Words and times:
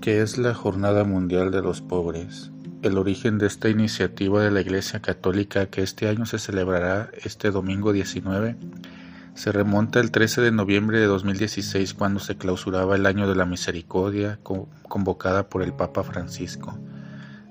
¿Qué 0.00 0.22
es 0.22 0.38
la 0.38 0.54
Jornada 0.54 1.04
Mundial 1.04 1.50
de 1.50 1.62
los 1.62 1.80
Pobres? 1.80 2.50
El 2.82 2.98
origen 2.98 3.38
de 3.38 3.46
esta 3.46 3.68
iniciativa 3.68 4.42
de 4.42 4.50
la 4.50 4.60
Iglesia 4.60 5.00
Católica 5.00 5.66
que 5.66 5.82
este 5.82 6.08
año 6.08 6.26
se 6.26 6.38
celebrará 6.38 7.10
este 7.22 7.50
domingo 7.50 7.92
19 7.92 8.56
se 9.34 9.52
remonta 9.52 10.00
al 10.00 10.10
13 10.10 10.42
de 10.42 10.52
noviembre 10.52 10.98
de 10.98 11.06
2016 11.06 11.94
cuando 11.94 12.20
se 12.20 12.36
clausuraba 12.36 12.96
el 12.96 13.06
Año 13.06 13.28
de 13.28 13.36
la 13.36 13.46
Misericordia 13.46 14.38
convocada 14.88 15.48
por 15.48 15.62
el 15.62 15.72
Papa 15.72 16.02
Francisco. 16.02 16.78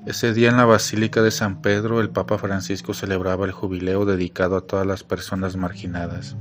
Ese 0.05 0.33
día 0.33 0.49
en 0.49 0.57
la 0.57 0.65
Basílica 0.65 1.21
de 1.21 1.31
San 1.31 1.61
Pedro 1.61 1.99
el 1.99 2.09
Papa 2.09 2.37
Francisco 2.37 2.93
celebraba 2.93 3.45
el 3.45 3.51
jubileo 3.51 4.05
dedicado 4.05 4.57
a 4.57 4.61
todas 4.61 4.85
las 4.85 5.03
personas 5.03 5.55
marginadas. 5.55 6.35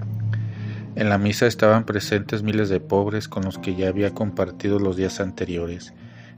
En 0.98 1.09
la 1.11 1.16
misa 1.16 1.47
estaban 1.47 1.87
presentes 1.87 2.43
miles 2.43 2.69
de 2.69 2.80
pobres 2.80 3.29
con 3.29 3.45
los 3.45 3.57
que 3.57 3.77
ya 3.77 3.87
había 3.87 4.15
compartido 4.15 4.80
los 4.80 4.97
días 4.97 5.21
anteriores. 5.21 5.93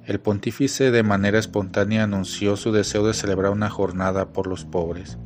El 0.05 0.21
pontífice 0.21 0.91
de 0.91 1.03
manera 1.03 1.39
espontánea 1.39 2.03
anunció 2.05 2.57
su 2.57 2.71
deseo 2.71 3.07
de 3.07 3.15
celebrar 3.15 3.53
una 3.53 3.71
jornada 3.71 4.35
por 4.35 4.47
los 4.47 4.67
pobres. 4.67 5.17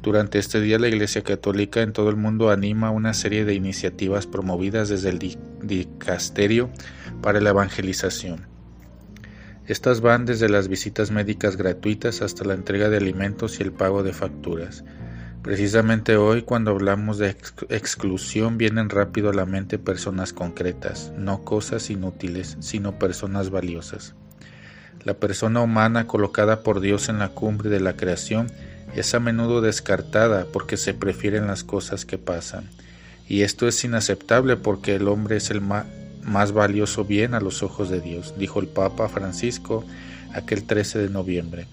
Durante 0.00 0.38
este 0.38 0.62
día 0.62 0.78
la 0.78 0.88
Iglesia 0.88 1.22
Católica 1.22 1.82
en 1.82 1.92
todo 1.92 2.08
el 2.08 2.16
mundo 2.16 2.48
anima 2.48 2.90
una 2.90 3.12
serie 3.12 3.44
de 3.44 3.52
iniciativas 3.52 4.26
promovidas 4.26 4.88
desde 4.88 5.10
el 5.10 5.18
dicasterio 5.62 6.70
para 7.20 7.42
la 7.42 7.50
evangelización. 7.50 8.46
Estas 9.66 10.00
van 10.00 10.24
desde 10.24 10.48
las 10.48 10.68
visitas 10.68 11.10
médicas 11.10 11.58
gratuitas 11.58 12.22
hasta 12.22 12.46
la 12.46 12.54
entrega 12.54 12.88
de 12.88 12.96
alimentos 12.96 13.60
y 13.60 13.62
el 13.62 13.72
pago 13.72 14.02
de 14.02 14.14
facturas. 14.14 14.84
Precisamente 15.44 16.16
hoy, 16.16 16.40
cuando 16.40 16.70
hablamos 16.70 17.18
de 17.18 17.36
exclusión, 17.68 18.56
vienen 18.56 18.88
rápido 18.88 19.28
a 19.28 19.34
la 19.34 19.44
mente 19.44 19.78
personas 19.78 20.32
concretas, 20.32 21.12
no 21.18 21.44
cosas 21.44 21.90
inútiles, 21.90 22.56
sino 22.60 22.98
personas 22.98 23.50
valiosas. 23.50 24.14
La 25.04 25.12
persona 25.12 25.60
humana 25.60 26.06
colocada 26.06 26.62
por 26.62 26.80
Dios 26.80 27.10
en 27.10 27.18
la 27.18 27.28
cumbre 27.28 27.68
de 27.68 27.78
la 27.78 27.94
creación 27.94 28.46
es 28.96 29.14
a 29.14 29.20
menudo 29.20 29.60
descartada 29.60 30.46
porque 30.50 30.78
se 30.78 30.94
prefieren 30.94 31.46
las 31.46 31.62
cosas 31.62 32.06
que 32.06 32.16
pasan. 32.16 32.70
Y 33.28 33.42
esto 33.42 33.68
es 33.68 33.84
inaceptable 33.84 34.56
porque 34.56 34.94
el 34.94 35.08
hombre 35.08 35.36
es 35.36 35.50
el 35.50 35.60
más 35.60 36.52
valioso 36.52 37.04
bien 37.04 37.34
a 37.34 37.40
los 37.40 37.62
ojos 37.62 37.90
de 37.90 38.00
Dios, 38.00 38.32
dijo 38.38 38.60
el 38.60 38.68
Papa 38.68 39.10
Francisco 39.10 39.84
aquel 40.32 40.64
13 40.64 41.00
de 41.00 41.10
noviembre. 41.10 41.66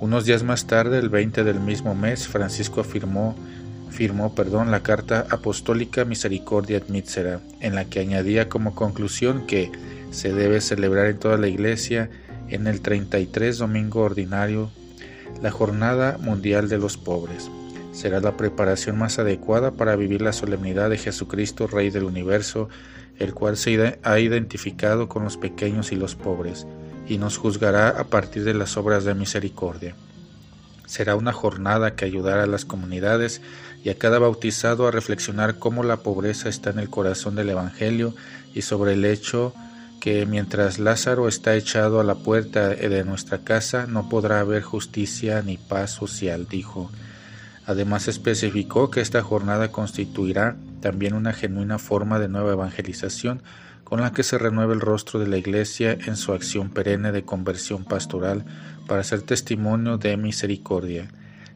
Unos 0.00 0.24
días 0.24 0.44
más 0.44 0.68
tarde, 0.68 1.00
el 1.00 1.08
20 1.08 1.42
del 1.42 1.58
mismo 1.58 1.96
mes, 1.96 2.28
Francisco 2.28 2.80
afirmó, 2.80 3.34
firmó 3.90 4.32
perdón, 4.32 4.70
la 4.70 4.84
carta 4.84 5.26
apostólica 5.28 6.04
Misericordia 6.04 6.76
et 6.76 6.88
Mitzera, 6.88 7.40
en 7.58 7.74
la 7.74 7.84
que 7.84 7.98
añadía 7.98 8.48
como 8.48 8.76
conclusión 8.76 9.44
que 9.48 9.72
se 10.12 10.32
debe 10.32 10.60
celebrar 10.60 11.06
en 11.06 11.18
toda 11.18 11.36
la 11.36 11.48
Iglesia 11.48 12.10
en 12.48 12.68
el 12.68 12.80
33 12.80 13.58
domingo 13.58 14.02
ordinario 14.02 14.70
la 15.42 15.50
Jornada 15.50 16.16
Mundial 16.20 16.68
de 16.68 16.78
los 16.78 16.96
Pobres. 16.96 17.50
Será 17.90 18.20
la 18.20 18.36
preparación 18.36 18.96
más 18.98 19.18
adecuada 19.18 19.72
para 19.72 19.96
vivir 19.96 20.22
la 20.22 20.32
solemnidad 20.32 20.90
de 20.90 20.98
Jesucristo, 20.98 21.66
Rey 21.66 21.90
del 21.90 22.04
Universo, 22.04 22.68
el 23.18 23.34
cual 23.34 23.56
se 23.56 23.98
ha 24.04 24.20
identificado 24.20 25.08
con 25.08 25.24
los 25.24 25.36
pequeños 25.36 25.90
y 25.90 25.96
los 25.96 26.14
pobres 26.14 26.68
y 27.08 27.18
nos 27.18 27.38
juzgará 27.38 27.88
a 27.88 28.04
partir 28.04 28.44
de 28.44 28.54
las 28.54 28.76
obras 28.76 29.04
de 29.04 29.14
misericordia. 29.14 29.94
Será 30.86 31.16
una 31.16 31.32
jornada 31.32 31.94
que 31.94 32.04
ayudará 32.04 32.44
a 32.44 32.46
las 32.46 32.64
comunidades 32.64 33.42
y 33.84 33.90
a 33.90 33.98
cada 33.98 34.18
bautizado 34.18 34.86
a 34.86 34.90
reflexionar 34.90 35.58
cómo 35.58 35.82
la 35.82 35.98
pobreza 35.98 36.48
está 36.48 36.70
en 36.70 36.78
el 36.78 36.90
corazón 36.90 37.34
del 37.34 37.50
Evangelio 37.50 38.14
y 38.54 38.62
sobre 38.62 38.94
el 38.94 39.04
hecho 39.04 39.54
que 40.00 40.26
mientras 40.26 40.78
Lázaro 40.78 41.28
está 41.28 41.54
echado 41.56 42.00
a 42.00 42.04
la 42.04 42.14
puerta 42.14 42.68
de 42.68 43.04
nuestra 43.04 43.38
casa 43.38 43.86
no 43.86 44.08
podrá 44.08 44.40
haber 44.40 44.62
justicia 44.62 45.42
ni 45.42 45.56
paz 45.56 45.90
social, 45.90 46.46
dijo. 46.48 46.90
Además 47.66 48.08
especificó 48.08 48.90
que 48.90 49.00
esta 49.00 49.22
jornada 49.22 49.70
constituirá 49.70 50.56
también 50.80 51.14
una 51.14 51.32
genuina 51.32 51.78
forma 51.78 52.18
de 52.18 52.28
nueva 52.28 52.52
evangelización 52.52 53.42
con 53.88 54.02
la 54.02 54.12
que 54.12 54.22
se 54.22 54.36
renueva 54.36 54.74
el 54.74 54.80
rostro 54.80 55.18
de 55.18 55.26
la 55.26 55.38
Iglesia 55.38 55.96
en 56.06 56.16
su 56.16 56.34
acción 56.34 56.68
perenne 56.68 57.10
de 57.10 57.24
conversión 57.24 57.84
pastoral 57.84 58.44
para 58.86 59.02
ser 59.02 59.22
testimonio 59.22 59.96
de 59.96 60.18
misericordia. 60.18 61.08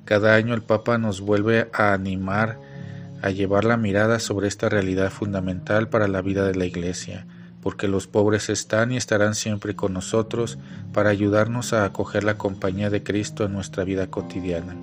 Cada 0.07 0.35
año 0.35 0.55
el 0.55 0.63
Papa 0.63 0.97
nos 0.97 1.21
vuelve 1.21 1.69
a 1.75 1.93
animar 1.93 2.59
a 3.21 3.29
llevar 3.29 3.65
la 3.65 3.77
mirada 3.77 4.19
sobre 4.19 4.49
esta 4.49 4.71
realidad 4.71 5.11
fundamental 5.11 5.91
para 5.91 6.09
la 6.09 6.23
vida 6.23 6.47
de 6.47 6.55
la 6.55 6.65
Iglesia, 6.65 7.27
porque 7.61 7.87
los 7.87 8.07
pobres 8.07 8.49
están 8.49 8.93
y 8.93 8.97
estarán 8.97 9.35
siempre 9.35 9.77
con 9.77 9.93
nosotros 9.93 10.59
para 10.95 11.11
ayudarnos 11.11 11.75
a 11.75 11.85
acoger 11.85 12.25
la 12.25 12.39
compañía 12.39 12.89
de 12.89 13.03
Cristo 13.03 13.45
en 13.45 13.53
nuestra 13.53 13.85
vida 13.85 14.07
cotidiana. 14.07 14.75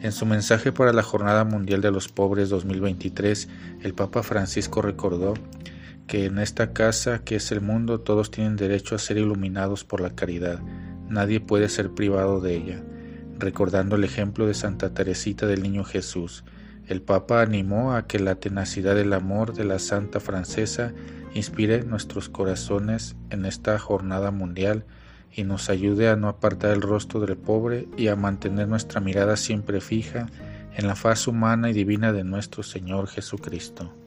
En 0.00 0.10
su 0.10 0.26
mensaje 0.26 0.72
para 0.72 0.92
la 0.92 1.04
Jornada 1.04 1.44
Mundial 1.44 1.80
de 1.80 1.92
los 1.92 2.08
Pobres 2.08 2.48
2023, 2.48 3.48
el 3.82 3.94
Papa 3.94 4.24
Francisco 4.24 4.82
recordó 4.82 5.34
que 6.12 6.26
en 6.26 6.38
esta 6.38 6.74
casa 6.74 7.24
que 7.24 7.36
es 7.36 7.52
el 7.52 7.62
mundo 7.62 8.00
todos 8.00 8.30
tienen 8.30 8.56
derecho 8.56 8.94
a 8.94 8.98
ser 8.98 9.16
iluminados 9.16 9.82
por 9.84 10.02
la 10.02 10.10
caridad, 10.10 10.60
nadie 11.08 11.40
puede 11.40 11.70
ser 11.70 11.92
privado 11.92 12.42
de 12.42 12.54
ella. 12.54 12.82
Recordando 13.38 13.96
el 13.96 14.04
ejemplo 14.04 14.46
de 14.46 14.52
Santa 14.52 14.92
Teresita 14.92 15.46
del 15.46 15.62
Niño 15.62 15.84
Jesús, 15.84 16.44
el 16.86 17.00
Papa 17.00 17.40
animó 17.40 17.94
a 17.94 18.06
que 18.06 18.18
la 18.18 18.34
tenacidad 18.34 18.94
del 18.94 19.14
amor 19.14 19.54
de 19.54 19.64
la 19.64 19.78
Santa 19.78 20.20
Francesa 20.20 20.92
inspire 21.32 21.82
nuestros 21.82 22.28
corazones 22.28 23.16
en 23.30 23.46
esta 23.46 23.78
jornada 23.78 24.30
mundial 24.30 24.84
y 25.32 25.44
nos 25.44 25.70
ayude 25.70 26.10
a 26.10 26.16
no 26.16 26.28
apartar 26.28 26.72
el 26.72 26.82
rostro 26.82 27.20
del 27.20 27.38
pobre 27.38 27.88
y 27.96 28.08
a 28.08 28.16
mantener 28.16 28.68
nuestra 28.68 29.00
mirada 29.00 29.38
siempre 29.38 29.80
fija 29.80 30.26
en 30.76 30.86
la 30.86 30.94
faz 30.94 31.26
humana 31.26 31.70
y 31.70 31.72
divina 31.72 32.12
de 32.12 32.22
nuestro 32.22 32.62
Señor 32.62 33.08
Jesucristo. 33.08 34.01